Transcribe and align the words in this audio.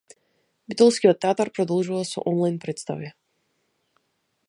Битолскиот 0.71 1.19
театар 1.27 1.53
продолжува 1.59 2.01
со 2.15 2.25
онлајн 2.33 2.59
претстави 2.67 3.13